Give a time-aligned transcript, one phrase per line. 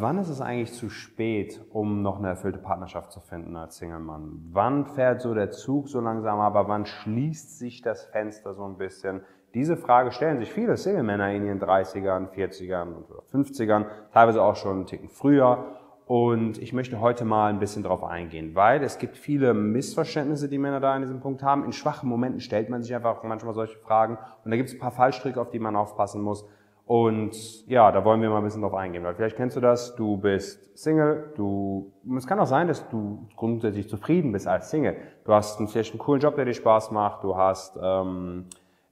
[0.00, 4.50] wann ist es eigentlich zu spät, um noch eine erfüllte Partnerschaft zu finden als Single-Mann?
[4.52, 8.76] Wann fährt so der Zug so langsam, aber wann schließt sich das Fenster so ein
[8.76, 9.22] bisschen?
[9.54, 14.76] Diese Frage stellen sich viele Single-Männer in ihren 30ern, 40ern oder 50ern, teilweise auch schon
[14.76, 15.76] einen Ticken früher.
[16.06, 20.58] Und ich möchte heute mal ein bisschen darauf eingehen, weil es gibt viele Missverständnisse, die
[20.58, 21.64] Männer da in diesem Punkt haben.
[21.64, 24.80] In schwachen Momenten stellt man sich einfach manchmal solche Fragen und da gibt es ein
[24.80, 26.44] paar Fallstricke, auf die man aufpassen muss.
[26.90, 29.94] Und ja, da wollen wir mal ein bisschen drauf eingehen, weil vielleicht kennst du das,
[29.94, 34.96] du bist Single, du, es kann auch sein, dass du grundsätzlich zufrieden bist als Single.
[35.24, 38.46] Du hast einen, vielleicht einen coolen Job, der dir Spaß macht, du hast, ähm,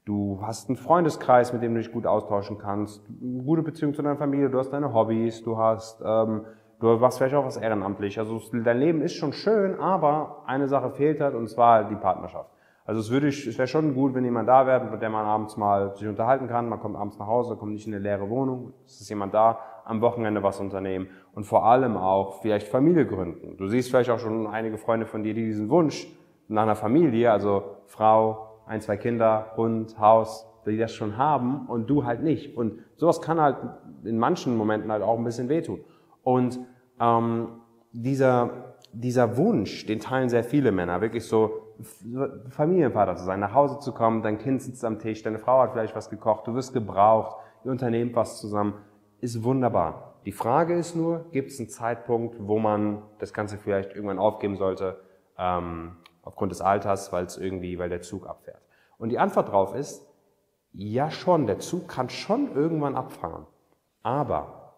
[0.05, 4.03] du hast einen Freundeskreis, mit dem du dich gut austauschen kannst, eine gute Beziehung zu
[4.03, 6.43] deiner Familie, du hast deine Hobbys, du hast, ähm,
[6.79, 8.21] du machst vielleicht auch was ehrenamtlich.
[8.21, 12.49] Also dein Leben ist schon schön, aber eine Sache fehlt halt, und zwar die Partnerschaft.
[12.89, 15.27] Also es, würde ich, es wäre schon gut, wenn jemand da wäre, mit dem man
[15.27, 16.71] abends mal sich unterhalten kann.
[16.71, 18.73] Man kommt abends nach Hause, kommt nicht in eine leere Wohnung.
[18.87, 23.59] Es ist jemand da, am Wochenende was unternehmen und vor allem auch vielleicht Familie gründen.
[23.59, 26.09] Du siehst vielleicht auch schon einige Freunde von dir, die diesen Wunsch
[26.49, 31.91] nach einer Familie, also Frau, ein, zwei Kinder, Hund, Haus, die das schon haben und
[31.91, 32.57] du halt nicht.
[32.57, 33.59] Und sowas kann halt
[34.05, 35.81] in manchen Momenten halt auch ein bisschen wehtun.
[36.23, 36.59] Und
[36.99, 37.49] ähm,
[37.93, 41.68] dieser, dieser Wunsch, den teilen sehr viele Männer, wirklich so
[42.51, 45.73] Familienvater zu sein, nach Hause zu kommen, dein Kind sitzt am Tisch, deine Frau hat
[45.73, 48.75] vielleicht was gekocht, du wirst gebraucht, ihr unternehmt was zusammen,
[49.21, 50.15] ist wunderbar.
[50.25, 54.57] Die Frage ist nur, gibt es einen Zeitpunkt, wo man das Ganze vielleicht irgendwann aufgeben
[54.57, 55.01] sollte,
[55.39, 58.61] ähm, aufgrund des Alters, weil es irgendwie, weil der Zug abfährt.
[58.99, 60.05] Und die Antwort darauf ist,
[60.73, 63.47] ja schon, der Zug kann schon irgendwann abfahren.
[64.03, 64.75] Aber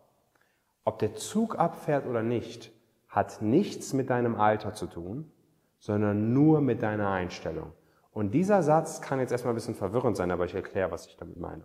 [0.85, 2.73] ob der Zug abfährt oder nicht,
[3.09, 5.33] hat nichts mit deinem Alter zu tun,
[5.81, 7.73] sondern nur mit deiner Einstellung.
[8.13, 11.17] Und dieser Satz kann jetzt erstmal ein bisschen verwirrend sein, aber ich erkläre, was ich
[11.17, 11.65] damit meine.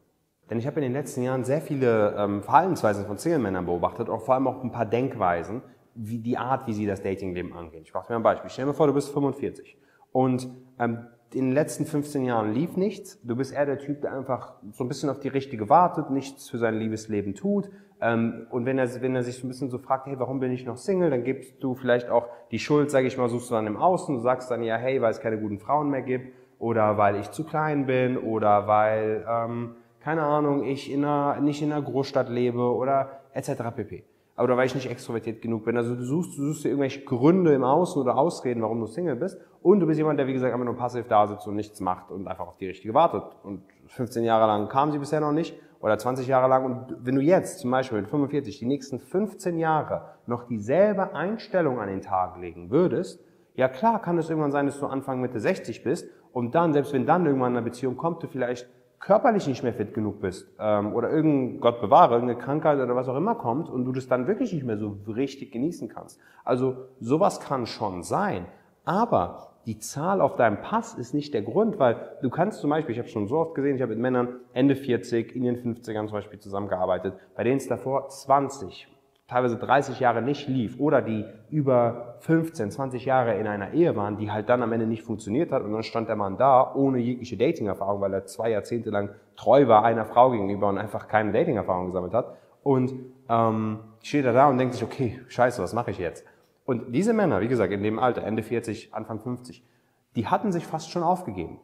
[0.50, 4.22] Denn ich habe in den letzten Jahren sehr viele ähm, Verhaltensweisen von Single-Männern beobachtet, auch
[4.22, 5.62] vor allem auch ein paar Denkweisen,
[5.96, 7.84] wie die Art, wie sie das Datingleben angehen.
[7.84, 8.50] Ich mache mir ein Beispiel.
[8.50, 9.78] Stell dir vor, du bist 45
[10.12, 13.20] und ähm, in den letzten 15 Jahren lief nichts.
[13.24, 16.50] Du bist eher der Typ, der einfach so ein bisschen auf die Richtige wartet, nichts
[16.50, 17.70] für sein Liebesleben tut,
[18.02, 20.52] ähm, und wenn er, wenn er sich so ein bisschen so fragt, hey, warum bin
[20.52, 23.56] ich noch Single, dann gibst du vielleicht auch die Schuld, sage ich mal, suchst du
[23.56, 26.34] dann im Außen, du sagst dann ja, hey, weil es keine guten Frauen mehr gibt
[26.60, 31.62] oder weil ich zu klein bin oder weil, ähm, keine Ahnung, ich in einer, nicht
[31.62, 33.52] in einer Großstadt lebe oder etc.
[33.76, 34.04] pp.
[34.38, 35.78] Oder weil ich nicht extrovertiert genug bin.
[35.78, 39.16] Also du suchst, du suchst dir irgendwelche Gründe im Außen oder Ausreden, warum du Single
[39.16, 39.40] bist.
[39.62, 42.12] Und du bist jemand, der, wie gesagt, einfach nur passiv da sitzt und nichts macht
[42.12, 43.24] und einfach auf die Richtige wartet.
[43.44, 46.66] Und 15 Jahre lang kam sie bisher noch nicht oder 20 Jahre lang.
[46.66, 51.80] Und wenn du jetzt zum Beispiel mit 45 die nächsten 15 Jahre noch dieselbe Einstellung
[51.80, 55.40] an den Tag legen würdest, ja klar kann es irgendwann sein, dass du Anfang Mitte
[55.40, 58.68] 60 bist und dann, selbst wenn dann irgendwann eine Beziehung kommt, du vielleicht
[59.06, 63.08] körperlich nicht mehr fit genug bist ähm, oder irgendein, Gott bewahre, irgendeine Krankheit oder was
[63.08, 66.20] auch immer kommt und du das dann wirklich nicht mehr so richtig genießen kannst.
[66.44, 68.48] Also sowas kann schon sein.
[68.84, 72.94] Aber die Zahl auf deinem Pass ist nicht der Grund, weil du kannst zum Beispiel,
[72.94, 76.08] ich habe schon so oft gesehen, ich habe mit Männern Ende 40, in den 50ern
[76.08, 78.88] zum Beispiel zusammengearbeitet, bei denen es davor 20,
[79.28, 84.18] teilweise 30 Jahre nicht lief oder die über 15, 20 Jahre in einer Ehe waren,
[84.18, 87.00] die halt dann am Ende nicht funktioniert hat und dann stand der Mann da ohne
[87.00, 91.32] jegliche Dating-Erfahrung, weil er zwei Jahrzehnte lang treu war einer Frau gegenüber und einfach keine
[91.32, 92.94] Dating-Erfahrung gesammelt hat und
[93.28, 96.24] ähm, steht er da und denkt sich, okay, scheiße, was mache ich jetzt?
[96.66, 99.64] Und diese Männer, wie gesagt, in dem Alter, Ende 40, Anfang 50,
[100.16, 101.60] die hatten sich fast schon aufgegeben.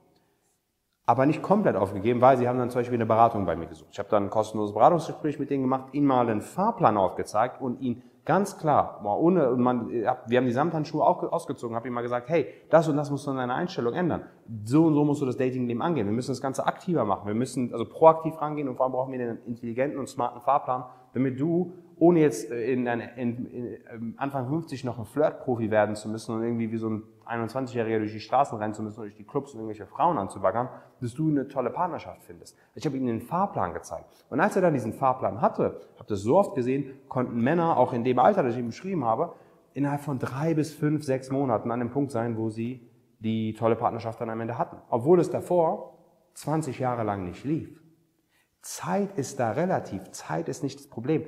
[1.05, 3.89] Aber nicht komplett aufgegeben, weil sie haben dann zum Beispiel eine Beratung bei mir gesucht.
[3.91, 7.81] Ich habe dann ein kostenloses Beratungsgespräch mit denen gemacht, ihnen mal einen Fahrplan aufgezeigt und
[7.81, 12.29] ihnen ganz klar, ohne, man, wir haben die Samthandschuhe auch ausgezogen, habe ihm mal gesagt,
[12.29, 14.23] hey, das und das musst du in deiner Einstellung ändern.
[14.63, 16.05] So und so musst du das Datingleben angehen.
[16.05, 17.27] Wir müssen das Ganze aktiver machen.
[17.27, 20.85] Wir müssen also proaktiv rangehen und vor allem brauchen wir einen intelligenten und smarten Fahrplan,
[21.13, 25.69] damit du ohne jetzt äh, in, in, in, in ähm, Anfang 50 noch ein Flirtprofi
[25.69, 29.01] werden zu müssen und irgendwie wie so ein 21-Jähriger durch die Straßen rennen zu müssen
[29.01, 30.67] durch die Clubs und irgendwelche Frauen anzubaggern,
[30.99, 32.57] dass du eine tolle Partnerschaft findest.
[32.73, 34.07] Ich habe ihm den Fahrplan gezeigt.
[34.31, 37.93] Und als er dann diesen Fahrplan hatte, habe das so oft gesehen, konnten Männer auch
[37.93, 39.35] in dem Alter, das ich ihm beschrieben habe,
[39.73, 42.89] innerhalb von drei bis fünf, sechs Monaten an dem Punkt sein, wo sie
[43.19, 44.77] die tolle Partnerschaft dann am Ende hatten.
[44.89, 45.99] Obwohl es davor
[46.33, 47.79] 20 Jahre lang nicht lief.
[48.63, 50.09] Zeit ist da relativ.
[50.09, 51.25] Zeit ist nicht das Problem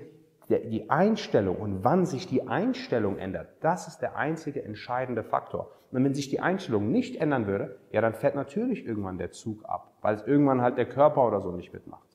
[0.49, 5.71] die Einstellung und wann sich die Einstellung ändert, das ist der einzige entscheidende Faktor.
[5.91, 9.63] Und wenn sich die Einstellung nicht ändern würde, ja, dann fährt natürlich irgendwann der Zug
[9.65, 12.07] ab, weil es irgendwann halt der Körper oder so nicht mitmacht.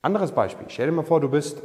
[0.00, 0.66] Anderes Beispiel.
[0.68, 1.62] Stell dir mal vor, du bist,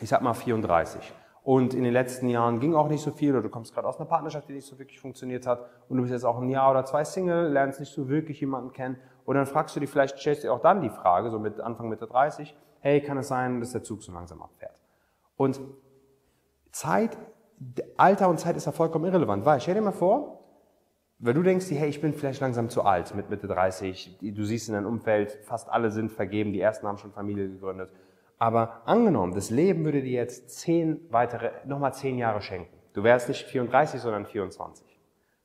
[0.00, 1.12] ich sag mal 34
[1.42, 3.96] und in den letzten Jahren ging auch nicht so viel oder du kommst gerade aus
[3.96, 6.70] einer Partnerschaft, die nicht so wirklich funktioniert hat und du bist jetzt auch ein Jahr
[6.70, 10.18] oder zwei Single, lernst nicht so wirklich jemanden kennen und dann fragst du dich vielleicht,
[10.18, 13.28] stellst du dir auch dann die Frage, so mit Anfang Mitte 30, hey, kann es
[13.28, 14.76] sein, dass der Zug so langsam abfährt?
[15.36, 15.60] Und
[16.70, 17.16] Zeit,
[17.96, 20.40] Alter und Zeit ist ja vollkommen irrelevant, weil stell dir mal vor,
[21.18, 24.68] weil du denkst, hey, ich bin vielleicht langsam zu alt mit Mitte 30, du siehst
[24.68, 27.90] in deinem Umfeld, fast alle sind vergeben, die ersten haben schon Familie gegründet.
[28.38, 32.76] Aber angenommen, das Leben würde dir jetzt zehn weitere, nochmal zehn Jahre schenken.
[32.92, 34.84] Du wärst nicht 34, sondern 24.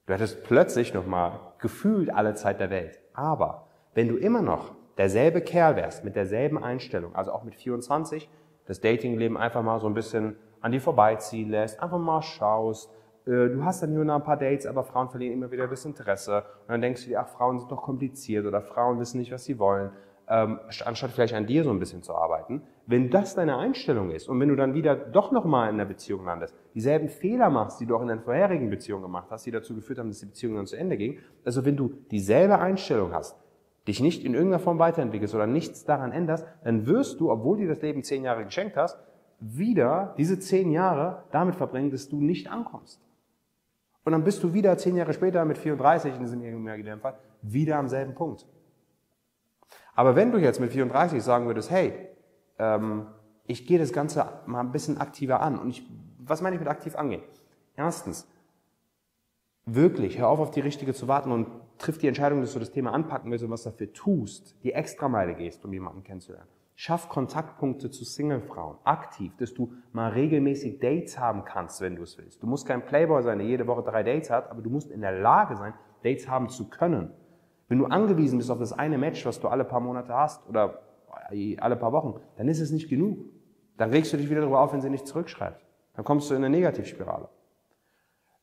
[0.08, 3.00] Du hättest plötzlich nochmal gefühlt alle Zeit der Welt.
[3.14, 8.30] Aber wenn du immer noch derselbe Kerl wärst, mit derselben Einstellung, also auch mit 24,
[8.66, 12.92] das Datingleben einfach mal so ein bisschen an dir vorbeiziehen lässt, einfach mal schaust,
[13.28, 15.68] äh, du hast dann hier und da ein paar Dates, aber Frauen verlieren immer wieder
[15.68, 16.38] das Interesse.
[16.62, 19.44] Und dann denkst du dir, ach, Frauen sind doch kompliziert oder Frauen wissen nicht, was
[19.44, 19.92] sie wollen,
[20.30, 22.64] ähm, anstatt vielleicht an dir so ein bisschen zu arbeiten.
[22.86, 26.26] Wenn das deine Einstellung ist und wenn du dann wieder doch nochmal in einer Beziehung
[26.26, 29.76] landest, dieselben Fehler machst, die du auch in deinen vorherigen Beziehungen gemacht hast, die dazu
[29.76, 33.38] geführt haben, dass die Beziehung dann zu Ende ging, also wenn du dieselbe Einstellung hast,
[33.88, 37.68] dich nicht in irgendeiner Form weiterentwickelst oder nichts daran änderst, dann wirst du, obwohl dir
[37.68, 39.00] das Leben zehn Jahre geschenkt hast,
[39.40, 43.02] wieder diese zehn Jahre damit verbringen, dass du nicht ankommst.
[44.04, 47.78] Und dann bist du wieder zehn Jahre später mit 34, in diesem imaginären Fall, wieder
[47.78, 48.46] am selben Punkt.
[49.96, 51.94] Aber wenn du jetzt mit 34 sagen würdest, hey,
[52.60, 53.08] ähm,
[53.48, 55.58] ich gehe das Ganze mal ein bisschen aktiver an.
[55.58, 55.84] Und ich,
[56.20, 57.24] was meine ich mit aktiv angehen?
[57.76, 58.28] Erstens,
[59.68, 61.48] wirklich, hör auf, auf die Richtige zu warten und
[61.78, 65.36] triff die Entscheidung, dass du das Thema anpacken willst und was dafür tust, die Extrameile
[65.36, 66.48] gehst, um jemanden kennenzulernen.
[66.76, 72.18] Schaff Kontaktpunkte zu Singlefrauen, aktiv, dass du mal regelmäßig Dates haben kannst, wenn du es
[72.18, 72.42] willst.
[72.42, 75.02] Du musst kein Playboy sein, der jede Woche drei Dates hat, aber du musst in
[75.02, 75.74] der Lage sein,
[76.04, 77.12] Dates haben zu können.
[77.68, 80.82] Wenn du angewiesen bist auf das eine Match, was du alle paar Monate hast oder
[81.60, 83.18] alle paar Wochen, dann ist es nicht genug.
[83.78, 85.66] Dann regst du dich wieder darüber auf, wenn sie nicht zurückschreibt.
[85.96, 87.28] Dann kommst du in eine Negativspirale.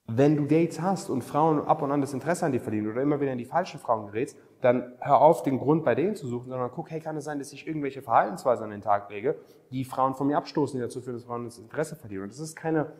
[0.06, 3.00] Wenn du Dates hast und Frauen ab und an das Interesse an dir verlieren oder
[3.00, 6.26] immer wieder in die falschen Frauen gerätst, dann hör auf, den Grund bei denen zu
[6.26, 9.36] suchen, sondern guck, hey, kann es sein, dass ich irgendwelche Verhaltensweisen an den Tag lege,
[9.70, 12.24] die Frauen von mir abstoßen, die dazu führen, dass Frauen das Interesse verlieren.
[12.24, 12.92] Und das ist keine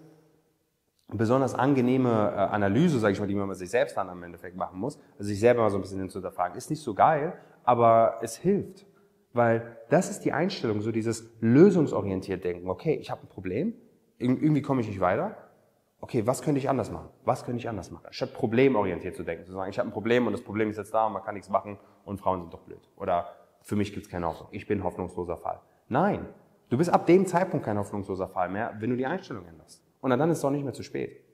[1.09, 4.79] besonders angenehme äh, Analyse, sage ich mal, die man sich selbst dann am Endeffekt machen
[4.79, 6.57] muss, also sich selber mal so ein bisschen hinzuterfragen.
[6.57, 7.35] Ist nicht so geil,
[7.65, 8.87] aber es hilft.
[9.33, 12.69] Weil das ist die Einstellung, so dieses lösungsorientiert Denken.
[12.71, 13.75] Okay, ich habe ein Problem,
[14.19, 15.37] irgendwie komme ich nicht weiter.
[16.05, 17.09] Okay, was könnte ich anders machen?
[17.25, 18.07] Was könnte ich anders machen?
[18.11, 20.93] Statt problemorientiert zu denken, zu sagen, ich habe ein Problem und das Problem ist jetzt
[20.93, 22.91] da und man kann nichts machen und Frauen sind doch blöd.
[22.97, 25.63] Oder für mich gibt es keine Hoffnung, ich bin ein hoffnungsloser Fall.
[25.89, 26.29] Nein,
[26.69, 29.83] du bist ab dem Zeitpunkt kein hoffnungsloser Fall mehr, wenn du die Einstellung änderst.
[30.03, 31.25] Und dann ist es auch nicht mehr zu spät.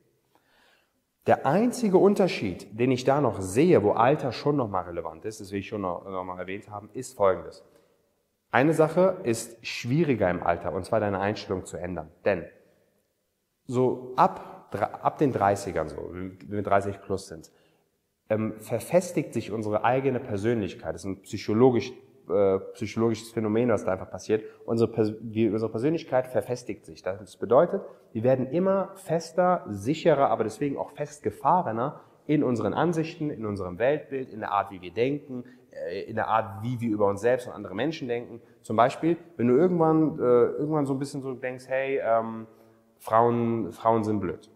[1.26, 5.50] Der einzige Unterschied, den ich da noch sehe, wo Alter schon nochmal relevant ist, das
[5.50, 7.64] will ich schon noch, noch mal erwähnt haben, ist folgendes.
[8.52, 12.12] Eine Sache ist schwieriger im Alter, und zwar deine Einstellung zu ändern.
[12.25, 12.44] Denn
[13.67, 17.50] so ab, ab den 30ern, so, wenn wir 30 plus sind,
[18.28, 20.94] ähm, verfestigt sich unsere eigene Persönlichkeit.
[20.94, 21.93] Das ist ein psychologisch,
[22.28, 24.44] äh, psychologisches Phänomen, was da einfach passiert.
[24.64, 27.02] Unsere, die, unsere Persönlichkeit verfestigt sich.
[27.02, 27.82] Das bedeutet,
[28.12, 34.31] wir werden immer fester, sicherer, aber deswegen auch festgefahrener in unseren Ansichten, in unserem Weltbild,
[34.31, 37.49] in der Art, wie wir denken, äh, in der Art, wie wir über uns selbst
[37.49, 38.40] und andere Menschen denken.
[38.62, 42.46] Zum Beispiel, wenn du irgendwann, äh, irgendwann so ein bisschen so denkst, hey, ähm,
[42.99, 44.50] Frauen, Frauen sind blöd,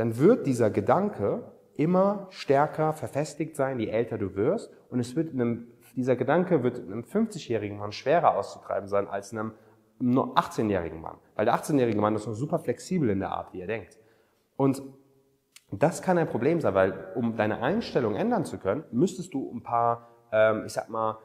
[0.00, 1.42] dann wird dieser Gedanke
[1.76, 4.72] immer stärker verfestigt sein, je älter du wirst.
[4.90, 9.52] Und es wird einem, dieser Gedanke wird einem 50-jährigen Mann schwerer auszutreiben sein als einem
[10.00, 11.18] 18-jährigen Mann.
[11.36, 13.98] Weil der 18-jährige Mann ist noch super flexibel in der Art, wie er denkt.
[14.56, 14.82] Und
[15.70, 19.62] das kann ein Problem sein, weil um deine Einstellung ändern zu können, müsstest du ein
[19.62, 21.18] paar ähm, ich sag mal,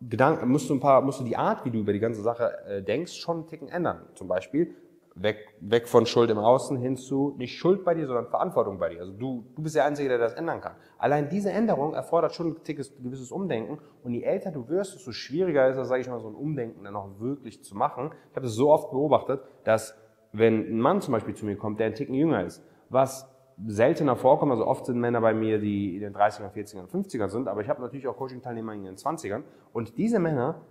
[0.00, 2.58] Gedanken, musst du ein paar, musst du die Art, wie du über die ganze Sache
[2.66, 4.06] äh, denkst, schon einen Ticken ändern.
[4.14, 4.74] Zum Beispiel
[5.14, 8.90] weg, weg von Schuld im Außen hin zu nicht Schuld bei dir, sondern Verantwortung bei
[8.90, 9.00] dir.
[9.00, 10.72] Also du, du bist der Einzige, der das ändern kann.
[10.98, 13.78] Allein diese Änderung erfordert schon ein gewisses Umdenken.
[14.02, 16.84] Und je älter du wirst, desto schwieriger ist es, sage ich mal, so ein Umdenken
[16.84, 18.10] dann auch wirklich zu machen.
[18.30, 19.96] Ich habe das so oft beobachtet, dass
[20.32, 23.28] wenn ein Mann zum Beispiel zu mir kommt, der ein Ticken jünger ist, was
[23.66, 24.52] seltener vorkommen.
[24.52, 27.68] Also oft sind Männer bei mir, die in den 30ern, 40ern, 50ern sind, aber ich
[27.68, 29.42] habe natürlich auch Coaching-Teilnehmer in den 20ern.
[29.72, 30.62] Und diese Männer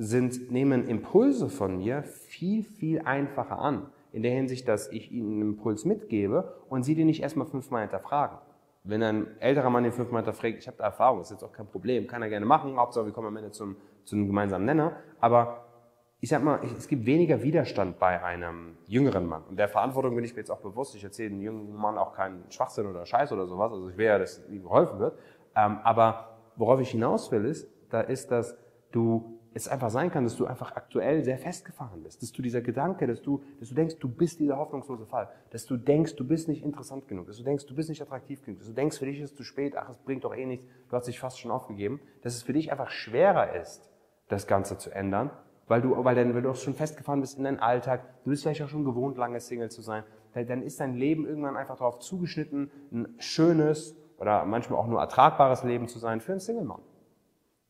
[0.00, 3.86] sind, nehmen Impulse von mir viel, viel einfacher an.
[4.12, 7.82] In der Hinsicht, dass ich ihnen einen Impuls mitgebe und sie den nicht erstmal fünfmal
[7.82, 8.38] hinterfragen.
[8.82, 11.66] Wenn ein älterer Mann den fünfmal hinterfragt, ich habe da Erfahrung, ist jetzt auch kein
[11.66, 14.96] Problem, kann er gerne machen, Hauptsache wir kommen am Ende zum, zu einem gemeinsamen Nenner.
[15.20, 15.66] Aber
[16.18, 19.42] ich sag mal, es gibt weniger Widerstand bei einem jüngeren Mann.
[19.50, 20.94] Und der Verantwortung bin ich mir jetzt auch bewusst.
[20.94, 23.70] Ich erzähle dem jungen Mann auch keinen Schwachsinn oder Scheiß oder sowas.
[23.70, 25.18] Also ich will ja, dass ihm geholfen wird.
[25.54, 28.56] Ähm, aber worauf ich hinaus will, ist, da ist, dass
[28.92, 32.22] du es einfach sein kann, dass du einfach aktuell sehr festgefahren bist.
[32.22, 35.28] Dass du dieser Gedanke, dass du, dass du denkst, du bist dieser hoffnungslose Fall.
[35.50, 37.26] Dass du denkst, du bist nicht interessant genug.
[37.26, 38.60] Dass du denkst, du bist nicht attraktiv genug.
[38.60, 39.76] Dass du denkst, für dich ist es zu spät.
[39.76, 40.66] Ach, es bringt doch eh nichts.
[40.88, 42.00] Du hast dich fast schon aufgegeben.
[42.22, 43.90] Dass es für dich einfach schwerer ist,
[44.28, 45.30] das Ganze zu ändern
[45.70, 48.42] weil du, weil, dann, weil du auch schon festgefahren bist in deinen Alltag, du bist
[48.42, 50.02] vielleicht auch schon gewohnt, lange Single zu sein,
[50.34, 55.62] dann ist dein Leben irgendwann einfach darauf zugeschnitten, ein schönes oder manchmal auch nur ertragbares
[55.62, 56.80] Leben zu sein für einen Single-Mann.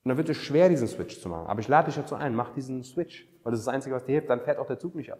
[0.02, 1.46] Und dann wird es schwer, diesen Switch zu machen.
[1.46, 4.04] Aber ich lade dich dazu ein, mach diesen Switch, weil das ist das Einzige, was
[4.04, 5.18] dir hilft, dann fährt auch der Zug nicht ab.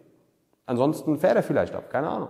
[0.65, 2.29] Ansonsten fährt er vielleicht ab, keine Ahnung.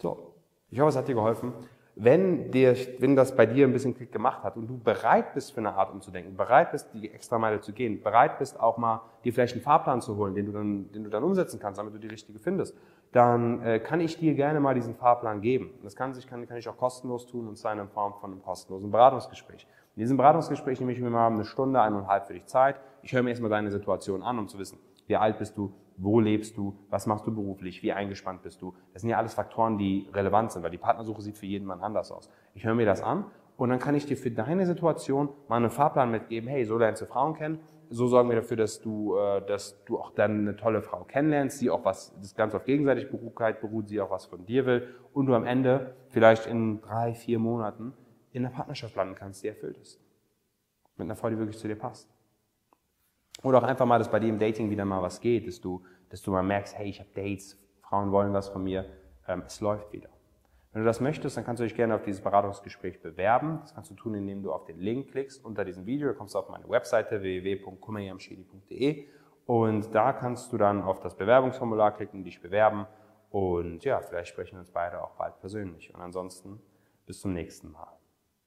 [0.00, 0.34] So,
[0.70, 1.52] ich hoffe, es hat dir geholfen.
[1.98, 5.52] Wenn, dir, wenn das bei dir ein bisschen Klick gemacht hat und du bereit bist
[5.52, 9.00] für eine Art umzudenken, bereit bist, die extra Meile zu gehen, bereit bist auch mal
[9.24, 11.94] dir vielleicht einen Fahrplan zu holen, den du dann, den du dann umsetzen kannst, damit
[11.94, 12.76] du die richtige findest,
[13.12, 15.70] dann äh, kann ich dir gerne mal diesen Fahrplan geben.
[15.82, 18.42] Das kann, sich, kann, kann ich auch kostenlos tun und zwar in Form von einem
[18.42, 19.66] kostenlosen Beratungsgespräch.
[19.96, 22.78] In diesem Beratungsgespräch nehme ich mir mal eine Stunde, eineinhalb für dich Zeit.
[23.02, 26.20] Ich höre mir erstmal deine Situation an, um zu wissen, wie alt bist du, wo
[26.20, 28.74] lebst du, was machst du beruflich, wie eingespannt bist du.
[28.92, 31.80] Das sind ja alles Faktoren, die relevant sind, weil die Partnersuche sieht für jeden Mann
[31.80, 32.28] anders aus.
[32.52, 33.24] Ich höre mir das an
[33.56, 37.00] und dann kann ich dir für deine Situation mal einen Fahrplan mitgeben, hey, so lernst
[37.00, 40.56] du Frauen kennen, so sorgen wir dafür, dass du, äh, dass du auch dann eine
[40.56, 44.44] tolle Frau kennenlernst, sie auch was, das Ganze auf Gegenseitigkeit beruht, sie auch was von
[44.44, 47.94] dir will und du am Ende vielleicht in drei, vier Monaten
[48.36, 49.98] in einer Partnerschaft landen kannst, die erfüllt ist.
[50.96, 52.08] Mit einer Frau, die wirklich zu dir passt.
[53.42, 55.82] Oder auch einfach mal, dass bei dir im Dating wieder mal was geht, dass du,
[56.10, 58.86] dass du mal merkst, hey, ich habe Dates, Frauen wollen was von mir,
[59.26, 60.10] ähm, es läuft wieder.
[60.72, 63.60] Wenn du das möchtest, dann kannst du dich gerne auf dieses Beratungsgespräch bewerben.
[63.62, 66.12] Das kannst du tun, indem du auf den Link klickst unter diesem Video.
[66.12, 69.06] Kommst du auf meine Webseite www.kummerjamschedi.de
[69.46, 72.86] und da kannst du dann auf das Bewerbungsformular klicken, dich bewerben
[73.30, 75.94] und ja, vielleicht sprechen wir uns beide auch bald persönlich.
[75.94, 76.60] Und ansonsten
[77.06, 77.96] bis zum nächsten Mal.